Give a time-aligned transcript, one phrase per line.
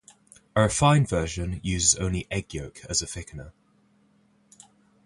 [0.55, 3.51] A refined version uses only egg yolk as a thickener.